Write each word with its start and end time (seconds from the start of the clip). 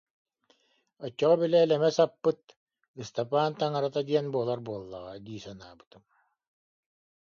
Оччоҕо 1.05 1.35
били 1.41 1.57
элэмэс 1.65 1.97
аппыт 2.05 2.39
Ыстапаан 3.01 3.51
таҥарата 3.59 4.01
диэн 4.09 4.27
буолар 4.33 4.59
буоллаҕа 4.65 5.13
дии 5.25 5.43
санаабытым 5.45 6.03